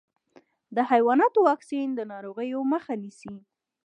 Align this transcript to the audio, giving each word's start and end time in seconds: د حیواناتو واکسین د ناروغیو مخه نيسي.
د 0.75 0.77
حیواناتو 0.91 1.39
واکسین 1.49 1.89
د 1.95 1.99
ناروغیو 2.11 2.59
مخه 2.73 2.93
نيسي. 3.01 3.35